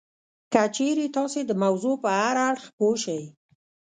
که 0.53 0.63
چېرې 0.75 1.05
تاسې 1.15 1.39
د 1.45 1.51
موضوع 1.63 1.95
په 2.03 2.09
هر 2.19 2.35
اړخ 2.49 2.65
پوه 2.77 2.95
شئ 3.03 3.21